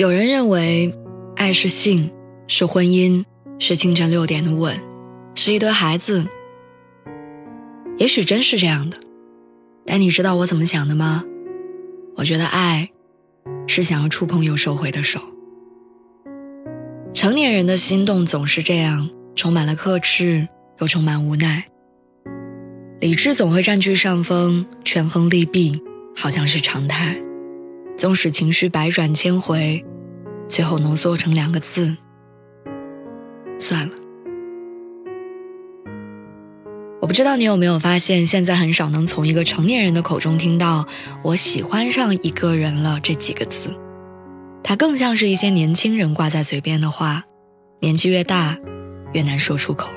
[0.00, 0.94] 有人认为，
[1.36, 2.10] 爱是性，
[2.46, 3.22] 是婚姻，
[3.58, 4.74] 是清晨六点的吻，
[5.34, 6.26] 是一堆孩子。
[7.98, 8.96] 也许真是这样的，
[9.84, 11.22] 但你知道我怎么想的吗？
[12.16, 12.88] 我觉得爱，
[13.66, 15.20] 是想要触碰又收回的手。
[17.12, 20.48] 成年人的心动总是这样，充满了克制，
[20.78, 21.66] 又充满无奈。
[23.00, 25.78] 理智总会占据上风，权衡利弊，
[26.16, 27.22] 好像是常态。
[28.00, 29.84] 纵使情绪百转千回。
[30.48, 31.94] 最后浓缩成两个字：
[33.58, 33.94] 算了。
[37.02, 40.86] 我不知道你有没有发现，现在很少能从一个成年人的口中听到
[41.22, 43.68] “我喜欢上一个人了”这几个字，
[44.64, 47.22] 它更像是一些年轻人挂在嘴边的话，
[47.80, 48.56] 年纪越大，
[49.12, 49.90] 越难说出口。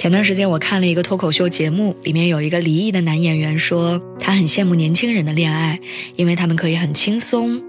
[0.00, 5.78] 前段时间我看了一个脱口秀节目，里面有一个离异的男演员说，他很羡慕年轻人的恋爱，
[6.16, 7.62] 因为他们可以很轻松。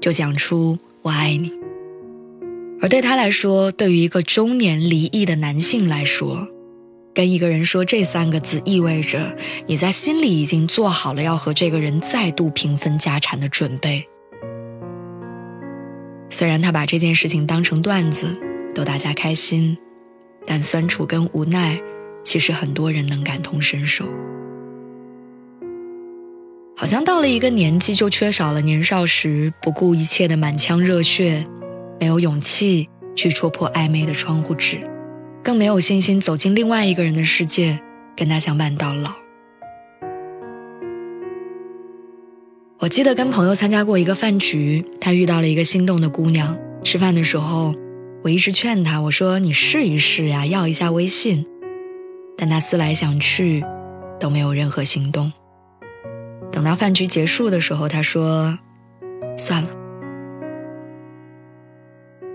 [0.00, 1.52] 就讲出我爱你，
[2.80, 6.48] 而对他来说，对于一个中年离异的男性来说，
[7.14, 9.36] 跟一个人说这三个字，意味着
[9.68, 14.04] 你在心里已经做好了要和这个人再度平分家产的准备。
[16.30, 18.36] 虽然他把这件事情当成段子
[18.74, 19.78] 逗大家开心，
[20.46, 21.80] 但酸楚跟无奈，
[22.22, 24.06] 其实很多人能感同身受。
[26.76, 31.46] 好像到了一个年纪，就缺少了年少时不顾一切的满腔热血，
[31.98, 34.78] 没有勇气去戳破暧昧的窗户纸，
[35.42, 37.80] 更没有信心走进另外一个人的世界，
[38.14, 39.10] 跟他相伴到老。
[42.78, 46.56] 我记得跟朋友参加过一个饭局，他遇到了一个心动的姑娘。
[46.84, 47.74] 吃饭的时候，
[48.26, 51.46] 我一直劝他，我说：“你试一试呀，要一下微信。”
[52.36, 53.64] 但他思来想去，
[54.18, 55.32] 都没有任何行动。
[56.50, 58.58] 等到饭局结束的时候，他说
[59.38, 59.68] ：“算了。”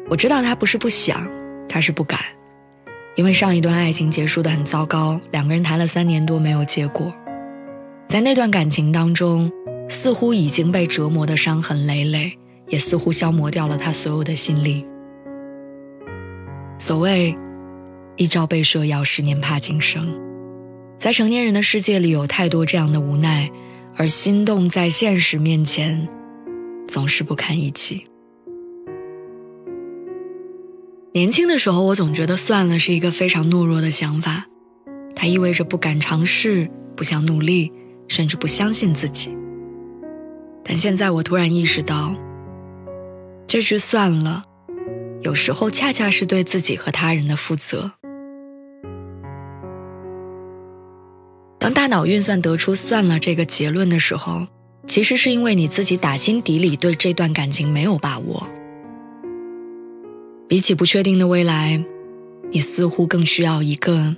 [0.07, 1.29] 我知道他不是不想，
[1.67, 2.21] 他是不敢，
[3.17, 7.13] 因为上一段爱情结束的很糟糕，两个人谈了三年多没有结果，
[8.07, 9.51] 在那段感情当中，
[9.89, 12.31] 似乎已经被折磨的伤痕累累，
[12.69, 14.85] 也似乎消磨掉了他所有的心力。
[16.81, 17.35] 所谓
[18.17, 20.19] “一朝被蛇咬，十年怕井绳”，
[20.97, 23.51] 在成年人的世界里，有太多这样的无奈。
[23.97, 26.07] 而心动在现实面前，
[26.87, 28.03] 总是不堪一击。
[31.13, 34.47] 年轻的时候，我总觉得算了是一个非常懦弱的想法，
[35.15, 37.71] 它意味着不敢尝试、不想努力，
[38.07, 39.37] 甚至不相信自己。
[40.63, 42.15] 但现在我突然意识到，
[43.45, 44.41] 这句算了，
[45.21, 47.91] 有时候恰恰是对自己和他人的负责。
[51.59, 54.47] 当大脑运算得出“算了”这个结论的时候，
[54.87, 58.47] 其实是因为你自己打心底里对这段感情没有把握。
[60.47, 61.83] 比起不确定的未来，
[62.49, 64.15] 你似乎更需要一个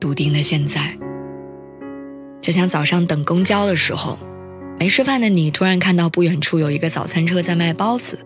[0.00, 0.98] 笃定的现在。
[2.42, 4.18] 就像早上等公交的时候，
[4.78, 8.18] 没吃饭的你突然看到不远处有一个早餐车在卖包子，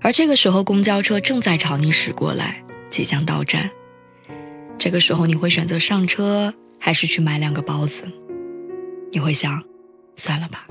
[0.00, 3.70] 而这个时候公交车正在朝你驶过来，即将到站。
[4.78, 6.54] 这个时候你会选择上车？
[6.80, 8.04] 还是去买两个包子，
[9.10, 9.60] 你会想，
[10.14, 10.64] 算了吧，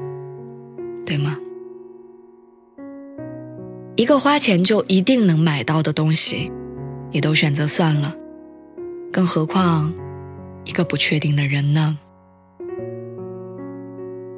[1.05, 1.37] 对吗？
[3.97, 6.49] 一个花钱就一定能买到的东西，
[7.11, 8.16] 你都选择算了，
[9.11, 9.93] 更何况
[10.63, 11.97] 一个不确定的人呢？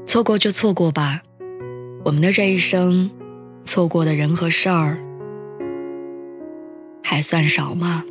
[0.07, 1.21] 错过就错过吧，
[2.03, 3.11] 我们的这一生，
[3.69, 4.97] 错过的人和事儿，
[7.03, 8.03] 还算少吗？